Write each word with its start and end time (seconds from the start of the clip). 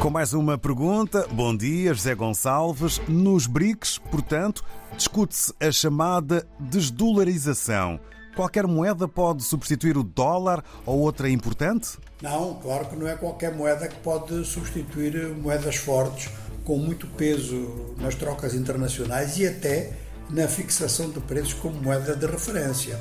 Com 0.00 0.10
mais 0.10 0.34
uma 0.34 0.58
pergunta, 0.58 1.26
bom 1.30 1.56
dia, 1.56 1.94
José 1.94 2.14
Gonçalves. 2.14 3.00
Nos 3.08 3.46
BRICS, 3.46 3.98
portanto, 4.10 4.62
discute-se 4.96 5.52
a 5.58 5.72
chamada 5.72 6.46
desdolarização. 6.60 7.98
Qualquer 8.36 8.66
moeda 8.66 9.08
pode 9.08 9.42
substituir 9.42 9.96
o 9.96 10.02
dólar 10.02 10.62
ou 10.84 10.98
outra 10.98 11.30
importante? 11.30 11.96
Não, 12.20 12.54
claro 12.54 12.86
que 12.86 12.96
não 12.96 13.08
é 13.08 13.16
qualquer 13.16 13.54
moeda 13.54 13.88
que 13.88 13.96
pode 14.00 14.44
substituir 14.44 15.34
moedas 15.36 15.76
fortes 15.76 16.30
com 16.64 16.76
muito 16.76 17.06
peso 17.06 17.94
nas 17.98 18.14
trocas 18.14 18.54
internacionais 18.54 19.38
e 19.38 19.46
até 19.46 19.92
na 20.30 20.48
fixação 20.48 21.10
de 21.10 21.20
preços 21.20 21.54
como 21.54 21.80
moeda 21.80 22.16
de 22.16 22.26
referência. 22.26 23.00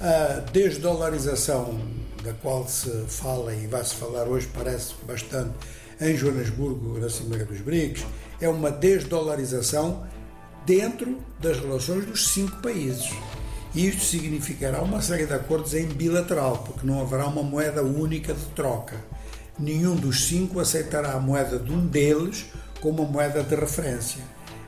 A 0.00 0.40
desdolarização 0.50 1.80
da 2.22 2.32
qual 2.34 2.66
se 2.68 2.90
fala 3.08 3.54
e 3.54 3.66
vai-se 3.66 3.94
falar 3.94 4.28
hoje, 4.28 4.48
parece 4.54 4.94
bastante, 5.06 5.54
em 6.00 6.16
Joanesburgo, 6.16 6.98
na 6.98 7.08
Cimeira 7.08 7.44
dos 7.44 7.60
BRICS, 7.60 8.04
é 8.40 8.48
uma 8.48 8.70
desdolarização 8.70 10.04
dentro 10.66 11.18
das 11.40 11.58
relações 11.58 12.06
dos 12.06 12.28
cinco 12.28 12.60
países. 12.62 13.10
E 13.74 13.88
isto 13.88 14.04
significará 14.04 14.82
uma 14.82 15.00
série 15.00 15.26
de 15.26 15.32
acordos 15.32 15.74
em 15.74 15.86
bilateral, 15.86 16.58
porque 16.58 16.86
não 16.86 17.00
haverá 17.00 17.26
uma 17.26 17.42
moeda 17.42 17.82
única 17.82 18.34
de 18.34 18.44
troca. 18.46 18.96
Nenhum 19.58 19.96
dos 19.96 20.24
cinco 20.26 20.60
aceitará 20.60 21.12
a 21.12 21.20
moeda 21.20 21.58
de 21.58 21.72
um 21.72 21.86
deles 21.86 22.46
como 22.80 23.02
uma 23.02 23.10
moeda 23.10 23.42
de 23.42 23.54
referência. 23.54 24.20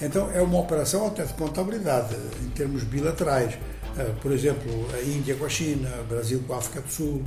Então 0.00 0.30
é 0.32 0.40
uma 0.40 0.58
operação 0.58 1.06
até 1.06 1.24
de 1.24 1.32
contabilidade, 1.34 2.14
em 2.42 2.50
termos 2.50 2.82
bilaterais. 2.82 3.58
Ah, 3.96 4.14
por 4.20 4.32
exemplo, 4.32 4.70
a 4.94 5.02
Índia 5.02 5.34
com 5.34 5.44
a 5.44 5.48
China, 5.48 5.90
o 6.00 6.04
Brasil 6.04 6.42
com 6.46 6.54
a 6.54 6.58
África 6.58 6.80
do 6.80 6.90
Sul, 6.90 7.22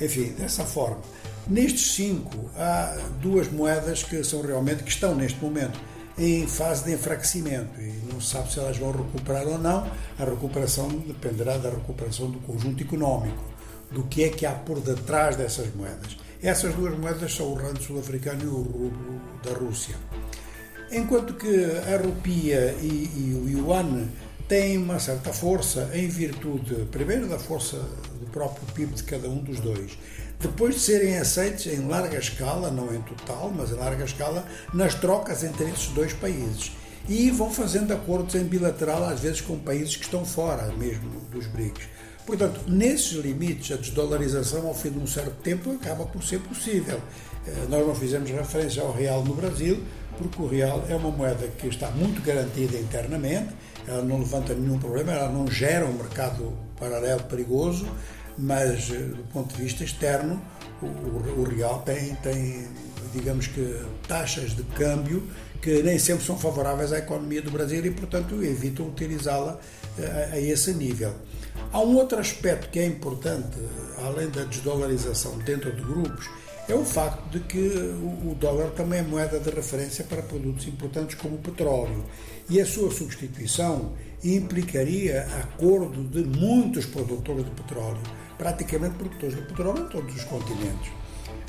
enfim, 0.00 0.32
dessa 0.38 0.64
forma. 0.64 1.00
Nestes 1.48 1.94
cinco, 1.94 2.50
há 2.56 2.94
duas 3.22 3.50
moedas 3.50 4.02
que 4.02 4.22
são 4.22 4.42
realmente, 4.42 4.82
que 4.82 4.90
estão 4.90 5.14
neste 5.14 5.42
momento 5.42 5.80
em 6.18 6.46
fase 6.46 6.84
de 6.84 6.92
enfraquecimento 6.92 7.80
e 7.80 8.02
não 8.12 8.20
se 8.20 8.32
sabe 8.32 8.52
se 8.52 8.58
elas 8.58 8.76
vão 8.76 8.90
recuperar 8.92 9.46
ou 9.46 9.56
não. 9.56 9.90
A 10.18 10.24
recuperação 10.26 10.88
dependerá 10.88 11.56
da 11.56 11.70
recuperação 11.70 12.30
do 12.30 12.38
conjunto 12.40 12.82
económico, 12.82 13.42
do 13.90 14.02
que 14.02 14.24
é 14.24 14.28
que 14.28 14.44
há 14.44 14.52
por 14.52 14.78
detrás 14.80 15.36
dessas 15.36 15.74
moedas. 15.74 16.18
Essas 16.42 16.74
duas 16.74 16.98
moedas 16.98 17.34
são 17.34 17.46
o 17.46 17.54
rand 17.54 17.76
sul-africano 17.80 18.42
e 18.42 18.46
o 18.46 18.60
rublo 18.60 19.20
da 19.42 19.52
Rússia. 19.52 19.94
Enquanto 20.92 21.32
que 21.32 21.64
a 21.64 21.96
rupia 21.96 22.76
e, 22.82 23.10
e 23.16 23.40
o 23.42 23.48
yuan 23.48 24.06
têm 24.48 24.78
uma 24.78 24.98
certa 24.98 25.32
força 25.32 25.90
em 25.92 26.08
virtude, 26.08 26.74
primeiro, 26.90 27.28
da 27.28 27.38
força 27.38 27.76
do 27.76 28.26
próprio 28.32 28.66
PIB 28.74 28.94
de 28.94 29.02
cada 29.02 29.28
um 29.28 29.38
dos 29.38 29.60
dois, 29.60 29.98
depois 30.40 30.76
de 30.76 30.80
serem 30.80 31.18
aceitos 31.18 31.66
em 31.66 31.86
larga 31.86 32.18
escala, 32.18 32.70
não 32.70 32.94
em 32.94 33.00
total, 33.02 33.52
mas 33.54 33.70
em 33.70 33.74
larga 33.74 34.04
escala, 34.04 34.46
nas 34.72 34.94
trocas 34.94 35.44
entre 35.44 35.66
esses 35.66 35.88
dois 35.88 36.12
países. 36.12 36.72
E 37.08 37.30
vão 37.30 37.50
fazendo 37.50 37.92
acordos 37.92 38.34
em 38.34 38.44
bilateral, 38.44 39.04
às 39.04 39.20
vezes 39.20 39.40
com 39.40 39.58
países 39.58 39.96
que 39.96 40.04
estão 40.04 40.24
fora 40.24 40.72
mesmo 40.78 41.20
dos 41.32 41.46
BRICS. 41.46 41.86
Portanto, 42.26 42.60
nesses 42.68 43.12
limites, 43.12 43.72
a 43.72 43.80
desdolarização 43.80 44.66
ao 44.66 44.74
fim 44.74 44.90
de 44.90 44.98
um 44.98 45.06
certo 45.06 45.34
tempo 45.42 45.72
acaba 45.72 46.04
por 46.04 46.22
ser 46.22 46.38
possível. 46.40 47.00
Eh, 47.46 47.66
nós 47.70 47.86
não 47.86 47.94
fizemos 47.94 48.30
referência 48.30 48.82
ao 48.82 48.92
real 48.92 49.24
no 49.24 49.34
Brasil, 49.34 49.82
porque 50.18 50.42
o 50.42 50.46
real 50.46 50.84
é 50.88 50.94
uma 50.94 51.10
moeda 51.10 51.46
que 51.58 51.68
está 51.68 51.90
muito 51.90 52.20
garantida 52.22 52.76
internamente, 52.76 53.54
ela 53.86 54.02
não 54.02 54.18
levanta 54.18 54.52
nenhum 54.54 54.78
problema, 54.78 55.12
ela 55.12 55.30
não 55.30 55.50
gera 55.50 55.86
um 55.86 55.92
mercado 55.92 56.52
paralelo 56.78 57.22
perigoso, 57.24 57.86
mas 58.36 58.90
eh, 58.90 58.98
do 58.98 59.24
ponto 59.32 59.54
de 59.54 59.62
vista 59.62 59.82
externo, 59.84 60.40
o, 60.82 60.86
o, 60.86 61.44
real 61.44 61.80
tem, 61.80 62.14
tem, 62.16 62.68
digamos 63.12 63.48
que, 63.48 63.80
taxas 64.06 64.54
de 64.54 64.62
câmbio 64.62 65.26
que 65.60 65.82
nem 65.82 65.98
sempre 65.98 66.24
são 66.24 66.38
favoráveis 66.38 66.92
à 66.92 66.98
economia 66.98 67.42
do 67.42 67.50
Brasil 67.50 67.84
e, 67.84 67.90
portanto, 67.90 68.42
evitam 68.44 68.86
utilizá-la 68.86 69.58
a, 69.98 70.02
eh, 70.02 70.30
a 70.34 70.40
esse 70.40 70.72
nível. 70.72 71.14
Há 71.72 71.80
um 71.80 71.96
outro 71.96 72.18
aspecto 72.18 72.70
que 72.70 72.78
é 72.78 72.86
importante, 72.86 73.58
além 74.04 74.28
da 74.30 74.44
desdolarização 74.44 75.36
dentro 75.38 75.74
de 75.74 75.82
grupos, 75.82 76.28
é 76.68 76.74
o 76.74 76.84
facto 76.84 77.30
de 77.30 77.40
que 77.40 77.58
o 77.58 78.36
dólar 78.38 78.70
também 78.72 79.00
é 79.00 79.02
moeda 79.02 79.40
de 79.40 79.48
referência 79.48 80.04
para 80.04 80.20
produtos 80.20 80.68
importantes 80.68 81.14
como 81.14 81.36
o 81.36 81.38
petróleo. 81.38 82.04
E 82.50 82.60
a 82.60 82.66
sua 82.66 82.90
substituição 82.90 83.92
implicaria 84.22 85.26
acordo 85.40 86.04
de 86.04 86.24
muitos 86.24 86.84
produtores 86.84 87.46
de 87.46 87.50
petróleo, 87.52 88.02
praticamente 88.36 88.96
produtores 88.96 89.34
de 89.34 89.42
petróleo 89.42 89.84
em 89.84 89.88
todos 89.88 90.14
os 90.14 90.24
continentes. 90.24 90.92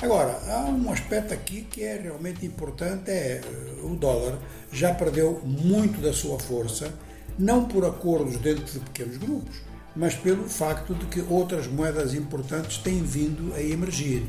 Agora, 0.00 0.40
há 0.48 0.64
um 0.64 0.90
aspecto 0.90 1.34
aqui 1.34 1.62
que 1.70 1.82
é 1.82 2.00
realmente 2.00 2.46
importante, 2.46 3.10
é 3.10 3.42
eh, 3.44 3.80
o 3.82 3.96
dólar 3.96 4.38
já 4.72 4.94
perdeu 4.94 5.42
muito 5.44 6.00
da 6.00 6.14
sua 6.14 6.38
força, 6.38 6.94
não 7.38 7.66
por 7.66 7.84
acordos 7.84 8.38
dentro 8.38 8.64
de 8.64 8.80
pequenos 8.80 9.18
grupos, 9.18 9.60
mas 9.94 10.14
pelo 10.14 10.48
facto 10.48 10.94
de 10.94 11.04
que 11.06 11.20
outras 11.28 11.66
moedas 11.66 12.14
importantes 12.14 12.78
têm 12.78 13.02
vindo 13.02 13.52
a 13.54 13.60
emergir 13.60 14.22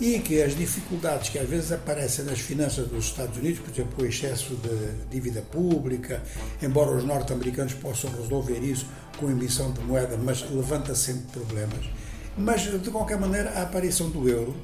e 0.00 0.18
que 0.18 0.42
as 0.42 0.56
dificuldades 0.56 1.28
que 1.28 1.38
às 1.38 1.48
vezes 1.48 1.72
aparecem 1.72 2.24
nas 2.24 2.40
finanças 2.40 2.88
dos 2.88 3.06
Estados 3.06 3.36
Unidos, 3.36 3.60
por 3.60 3.70
exemplo, 3.72 4.04
o 4.04 4.06
excesso 4.06 4.56
de 4.56 5.10
dívida 5.10 5.42
pública, 5.42 6.22
embora 6.62 6.96
os 6.96 7.04
norte-americanos 7.04 7.74
possam 7.74 8.10
resolver 8.10 8.58
isso 8.58 8.86
com 9.18 9.30
emissão 9.30 9.72
de 9.72 9.80
moeda, 9.80 10.16
mas 10.16 10.42
levanta 10.50 10.94
sempre 10.94 11.40
problemas. 11.40 11.84
Mas, 12.36 12.62
de 12.62 12.90
qualquer 12.90 13.18
maneira, 13.18 13.50
a 13.50 13.62
aparição 13.62 14.10
do 14.10 14.28
euro 14.28 14.54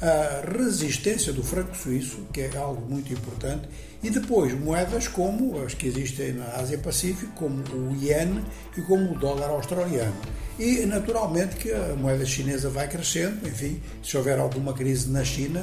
a 0.00 0.42
resistência 0.58 1.32
do 1.32 1.42
franco 1.42 1.76
suíço, 1.76 2.26
que 2.32 2.40
é 2.40 2.56
algo 2.56 2.84
muito 2.88 3.12
importante, 3.12 3.68
e 4.02 4.10
depois 4.10 4.52
moedas 4.52 5.08
como 5.08 5.62
as 5.62 5.72
que 5.72 5.86
existem 5.86 6.34
na 6.34 6.44
Ásia 6.56 6.76
Pacífico, 6.76 7.32
como 7.34 7.62
o 7.72 7.96
iene 7.96 8.44
e 8.76 8.82
como 8.82 9.12
o 9.12 9.18
dólar 9.18 9.48
australiano. 9.48 10.14
E 10.58 10.84
naturalmente 10.86 11.56
que 11.56 11.72
a 11.72 11.96
moeda 11.96 12.24
chinesa 12.24 12.68
vai 12.68 12.86
crescendo, 12.86 13.48
enfim, 13.48 13.80
se 14.02 14.16
houver 14.16 14.38
alguma 14.38 14.72
crise 14.72 15.10
na 15.10 15.24
China, 15.24 15.60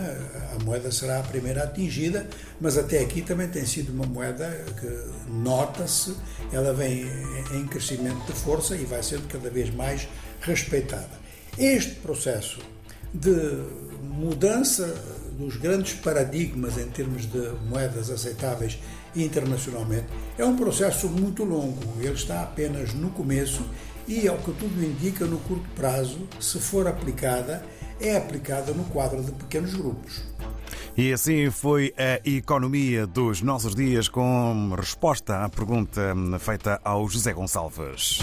a 0.55 0.63
moeda 0.63 0.91
será 0.91 1.19
a 1.19 1.23
primeira 1.23 1.63
atingida, 1.63 2.27
mas 2.59 2.77
até 2.77 2.99
aqui 2.99 3.21
também 3.21 3.47
tem 3.47 3.65
sido 3.65 3.93
uma 3.93 4.05
moeda 4.05 4.49
que 4.79 5.31
nota-se, 5.31 6.13
ela 6.51 6.73
vem 6.73 7.05
em 7.53 7.65
crescimento 7.67 8.25
de 8.25 8.33
força 8.33 8.75
e 8.75 8.83
vai 8.83 9.01
sendo 9.01 9.27
cada 9.27 9.49
vez 9.49 9.73
mais 9.73 10.07
respeitada. 10.41 11.21
Este 11.57 11.95
processo 11.95 12.59
de 13.13 13.63
mudança 14.11 14.93
dos 15.37 15.55
grandes 15.55 15.93
paradigmas 15.93 16.77
em 16.77 16.87
termos 16.87 17.25
de 17.25 17.51
moedas 17.69 18.09
aceitáveis 18.09 18.77
internacionalmente 19.15 20.05
é 20.37 20.45
um 20.45 20.55
processo 20.55 21.07
muito 21.07 21.43
longo. 21.43 21.81
Ele 21.99 22.13
está 22.13 22.43
apenas 22.43 22.93
no 22.93 23.09
começo 23.09 23.65
e, 24.07 24.27
ao 24.27 24.37
que 24.37 24.51
tudo 24.51 24.83
indica, 24.83 25.25
no 25.25 25.37
curto 25.39 25.67
prazo, 25.75 26.27
se 26.39 26.59
for 26.59 26.87
aplicada, 26.87 27.65
é 27.99 28.17
aplicada 28.17 28.73
no 28.73 28.83
quadro 28.85 29.23
de 29.23 29.31
pequenos 29.31 29.73
grupos. 29.73 30.23
E 30.97 31.13
assim 31.13 31.49
foi 31.49 31.93
a 31.97 32.27
economia 32.27 33.07
dos 33.07 33.41
nossos 33.41 33.73
dias 33.73 34.09
com 34.09 34.75
resposta 34.77 35.43
à 35.43 35.49
pergunta 35.49 36.13
feita 36.39 36.81
ao 36.83 37.07
José 37.07 37.31
Gonçalves. 37.31 38.19